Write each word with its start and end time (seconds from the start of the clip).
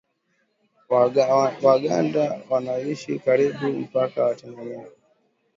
Waganda 1.63 2.23
wanaoishi 2.49 3.19
karibu 3.19 3.67
na 3.67 3.69
mpaka 3.79 4.23
wa 4.23 4.35
Tanzania 4.35 4.87